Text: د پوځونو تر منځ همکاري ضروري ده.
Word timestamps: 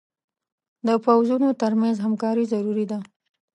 د 0.87 0.89
پوځونو 1.05 1.47
تر 1.61 1.71
منځ 1.81 1.95
همکاري 2.05 2.45
ضروري 2.53 2.85
ده. 2.91 2.99